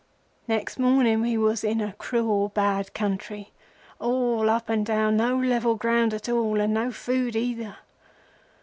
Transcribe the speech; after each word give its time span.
"Next 0.47 0.79
morning 0.79 1.21
we 1.21 1.37
was 1.37 1.63
in 1.63 1.79
a 1.79 1.93
cruel 1.93 2.49
bad 2.49 2.91
country—all 2.95 4.49
up 4.49 4.67
and 4.67 4.83
down, 4.83 5.17
no 5.17 5.37
level 5.37 5.75
ground 5.75 6.11
at 6.15 6.27
all, 6.27 6.59
and 6.59 6.73
no 6.73 6.91
food 6.91 7.35
either. 7.35 7.75